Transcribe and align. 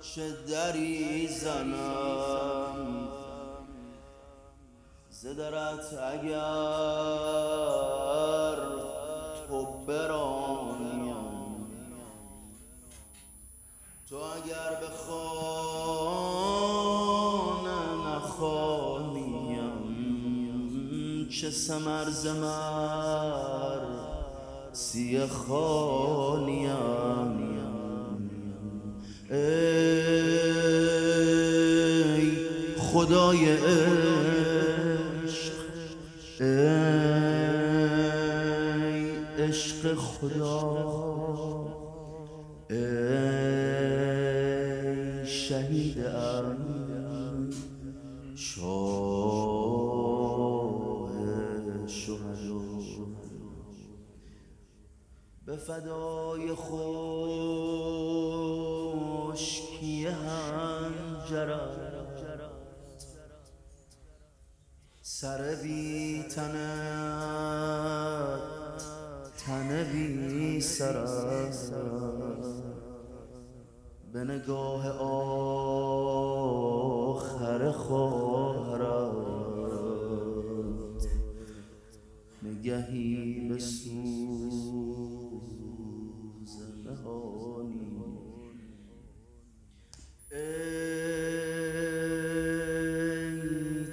چه 0.00 0.30
دری 0.30 1.28
زنم. 1.28 3.08
زدرت 5.10 5.94
اگر 5.94 6.56
تو 9.48 9.66
برانیم. 9.86 11.16
تو 14.08 14.16
اگر 14.16 14.70
به 14.80 14.88
خانه 15.06 16.00
نخوانیم 18.06 19.40
چه 21.40 21.50
سمر 21.50 22.10
زمر 22.10 23.29
سی 24.72 25.26
خانیم 25.26 26.70
ای 29.30 29.50
خدای 32.78 33.52
عشق 33.52 34.40
ای 36.40 36.46
عشق 39.38 39.94
خدا 39.94 40.80
ای 42.70 42.86
شهید 45.26 45.98
فدای 55.70 56.54
خشکی 56.54 57.66
هنجرت؟ 60.06 61.80
سر 65.02 65.54
بی 65.62 66.22
تنت 66.22 66.60
تن 69.46 69.84
بی 69.92 70.60
سرت 70.60 71.72
به 74.12 74.24
نگاه 74.24 74.88
آخر 77.08 77.70
خواهرت 77.72 79.30
نگهی 82.42 83.48
به 83.48 83.58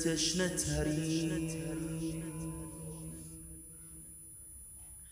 تشنه 0.00 0.48
ترین 0.48 1.30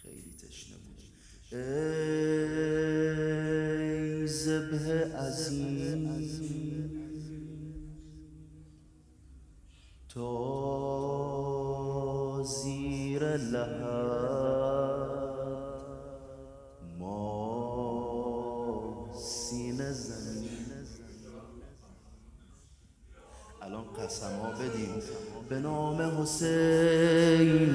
خیلی 0.02 0.34
تشنه 0.38 0.76
بود. 0.76 1.02
ای 1.52 2.66
زبه 4.26 5.16
عظیم. 5.16 6.08
تا 10.08 10.82
زیر 12.42 13.36
لحد 13.36 14.27
الان 23.98 24.06
قسم 24.06 24.36
ها 24.42 24.50
بدیم 24.50 25.02
به 25.48 25.58
نام 25.60 26.22
حسین 26.22 27.72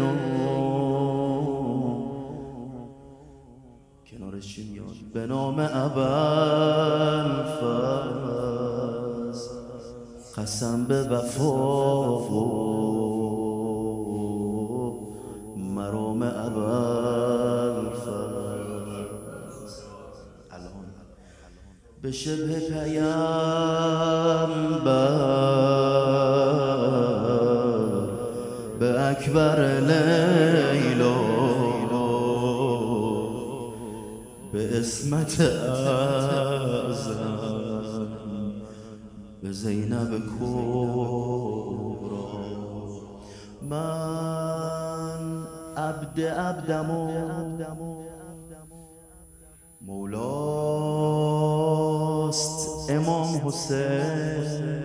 کنارش 4.12 4.60
میاد؟ 4.60 4.96
به 5.14 5.28
نام 5.28 5.60
فز 7.62 9.50
قسم 10.38 10.86
به 10.86 11.04
وفا 11.04 12.20
و 12.20 12.64
مرام 15.58 16.22
اول 16.22 17.90
فز 17.96 18.08
الان. 20.52 20.86
به 22.02 22.12
شبه 22.12 22.60
پیامبر 22.60 23.43
اکبر 29.24 29.80
لیلا 29.80 31.16
به 34.54 34.80
اسمت 34.80 35.42
اعظم 35.42 36.54
به 39.42 39.52
زینب 39.52 40.20
کبرا 40.40 41.04
من 43.70 45.44
عبد 45.78 46.22
عبدم 46.22 46.88
مولاست 49.82 51.32
امام 52.92 53.42
حسین. 53.46 54.84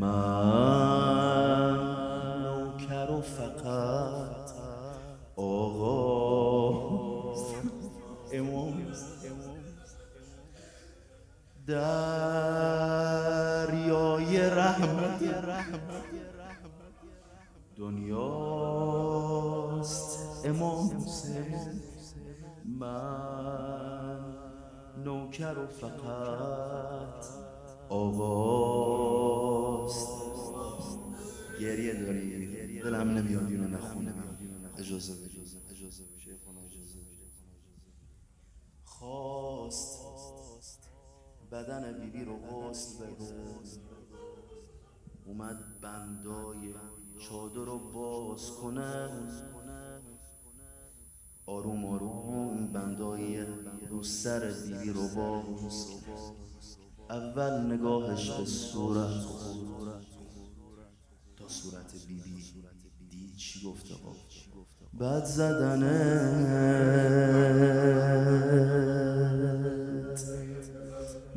من 0.00 0.63
دنیاست 17.76 18.86
امام 20.46 20.86
حسین. 20.96 21.80
من 22.64 24.36
نوکر 25.04 25.58
و 25.58 25.66
فقط 25.66 27.24
آقاست 27.88 29.44
گریه 31.60 31.94
داری. 32.04 32.80
دلم 32.80 33.10
نمیاد 33.10 33.46
اینو 33.46 33.68
نخونه 33.68 34.14
اجازه 34.78 35.12
اجازه 35.24 35.58
بده. 35.58 35.74
خواست 38.84 40.04
بدن 41.52 42.00
بیبی 42.00 42.24
رو 42.24 42.36
غسل 42.36 43.04
بده. 43.04 44.03
اومد 45.26 45.80
بندای 45.80 46.74
چادر 47.18 47.64
رو 47.64 47.78
باز 47.78 48.50
کنه 48.50 49.08
آروم 51.46 51.84
آروم 51.84 52.66
بندای 52.72 53.44
رو 53.90 54.02
سر 54.02 54.52
بیبی 54.66 54.90
رو 54.90 55.08
باز 55.08 55.96
اول 57.10 57.72
نگاهش 57.72 58.30
به 58.30 58.44
صورت 58.44 59.24
تا 61.36 61.48
صورت 61.48 62.06
بیبی 62.08 62.44
دید 63.10 63.36
چی 63.36 63.66
گفته 63.66 63.94
بعد 64.98 65.24
زدنه 65.24 65.94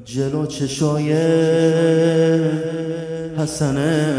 جلو 0.05 0.45
چشای 0.45 1.13
حسنه. 3.37 4.17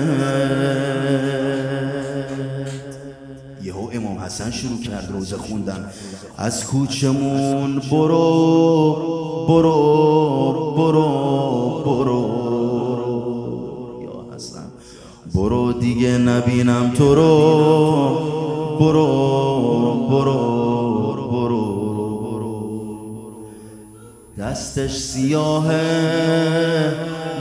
یهو 3.63 3.91
امام 3.93 4.19
حسن 4.19 4.51
شروع 4.51 4.81
کرد 4.81 5.09
روزه 5.13 5.37
خوندن. 5.37 5.91
از 6.37 6.65
کوچمون 6.65 7.83
برو 7.91 9.47
برو 9.49 10.75
برو 10.77 11.83
برو. 11.87 12.29
یا 14.03 14.35
حسن. 14.37 14.67
برو 15.35 15.73
دیگه 15.73 16.19
نبینم 16.19 16.91
تو 16.91 17.15
رو. 17.15 17.29
برو 18.79 19.07
برو. 20.11 20.59
دستش 24.39 24.97
سیاهه. 24.97 25.79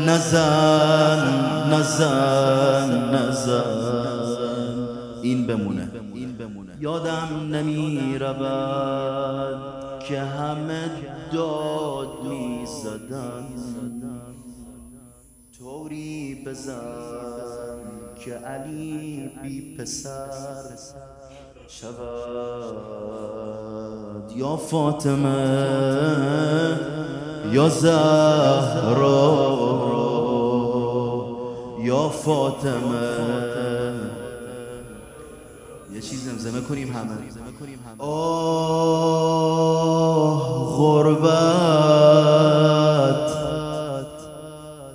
نزن 0.08 1.74
نزن 1.74 3.16
نزن. 3.16 4.88
این 5.22 5.48
بمونه. 5.48 5.92
یادم 6.80 7.50
نمی 7.52 8.18
رود 8.20 10.04
که 10.04 10.22
همه 10.22 10.90
داد 11.34 12.24
می 12.30 12.66
زدن 12.66 13.46
طوری 15.58 16.44
بزن 16.46 17.80
که 18.26 18.34
علی 18.34 19.32
بی 19.44 19.76
پسر 19.78 20.76
شود. 21.68 22.78
یا 24.36 24.56
فاطمه 24.56 25.38
یا 27.52 27.70
زهرا 27.70 29.38
یا 31.84 32.10
فاطمه. 32.10 33.18
یه 35.94 36.02
چیز 36.02 36.26
زمزمه 36.26 36.62
کنیم 36.62 36.88
همه. 36.88 37.18
آه 38.00 38.98
غربت 40.78 41.28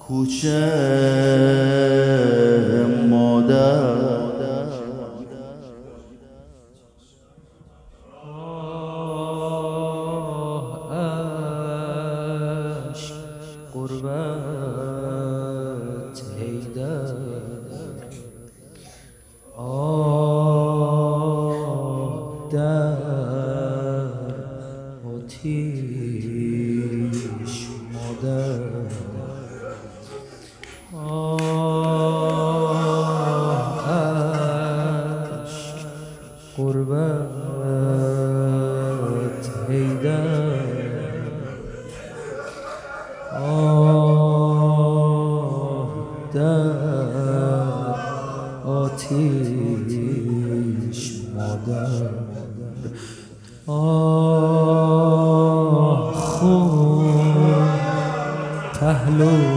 کوچه. 0.00 1.51
پهلو 59.18 59.52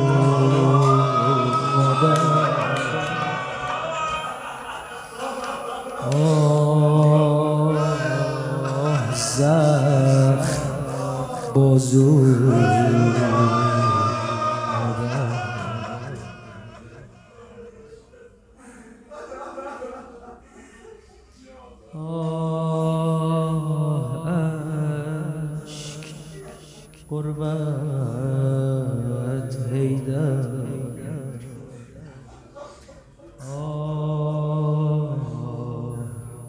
آه 33.57 35.17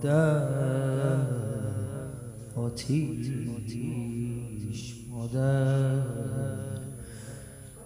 در 0.03 0.49
آتیش 2.57 3.31
مادر 5.11 6.03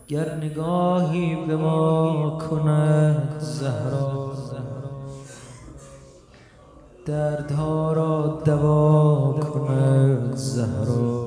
گر 0.09 0.37
نگاهی 0.37 1.47
به 1.47 1.57
ما 1.57 2.39
کند 2.39 3.37
زهرا 3.41 4.31
دردها 7.07 7.93
را 7.93 8.43
دوا 8.45 9.33
کند 9.41 10.35
زهرا. 10.35 11.20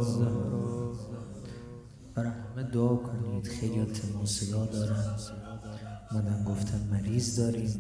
برای 2.16 2.30
همه 2.30 2.64
دعا 2.64 2.96
کنید. 2.96 3.48
خیلی 3.48 3.80
ما 4.16 4.26
صدا 4.26 4.66
دارن 4.66 5.16
مدن 6.12 6.44
گفتن 6.44 6.82
مریض 6.92 7.40
داریم. 7.40 7.80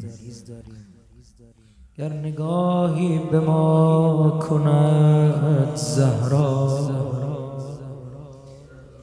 گر 1.97 2.13
نگاهی 2.13 3.19
به 3.31 3.39
ما 3.39 4.39
کند 4.49 5.75
زهرا 5.75 6.89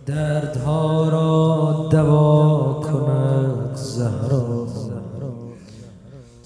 دردها 0.07 1.09
را 1.09 1.89
دوا 1.93 2.81
کند 2.81 3.75
زهرا. 3.75 4.67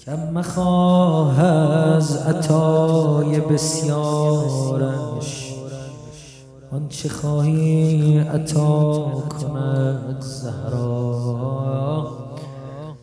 کم 0.05 0.33
مخواه 0.33 1.39
از 1.39 2.17
عطای 2.17 3.39
بسیارش 3.39 4.85
آنچه 6.71 7.09
خواهی 7.09 8.04
عطا 8.19 9.23
کند 9.29 10.21
زهرا. 10.21 12.07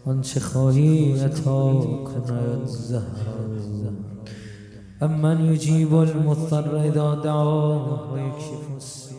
آنچه 0.06 0.41
خواهی 0.41 1.20
عطا 1.20 1.73
کند 1.81 2.67
زهرا. 2.67 3.43
أمن 5.03 5.53
یجیب 5.53 5.94
المضطر 5.94 6.76
إذا 6.76 7.14
دعاه 7.14 8.12
و 8.12 8.19
یکشف 8.19 8.75
السوء 8.75 9.12